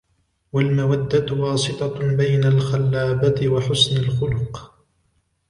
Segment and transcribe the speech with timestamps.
[0.53, 4.75] وَالْمَوَدَّةُ وَاسِطَةٌ بَيْنَ الْخَلَّابَةِ وَحُسْنِ الْخُلُقِ